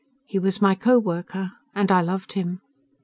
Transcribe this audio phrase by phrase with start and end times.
[0.25, 2.61] He was my co worker, and I loved him.